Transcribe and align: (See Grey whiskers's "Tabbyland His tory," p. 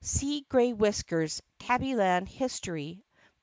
(See 0.03 0.47
Grey 0.49 0.73
whiskers's 0.73 1.43
"Tabbyland 1.59 2.27
His 2.27 2.59
tory," 2.59 3.03
p. 3.03 3.03